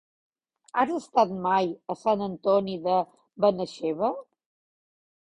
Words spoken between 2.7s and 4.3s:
de Benaixeve?